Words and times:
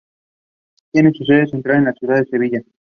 Tiene 0.91 1.11
su 1.13 1.23
sede 1.25 1.45
central 1.45 1.77
en 1.77 1.85
la 1.85 1.93
ciudad 1.93 2.15
de 2.17 2.25
Sevilla 2.25 2.63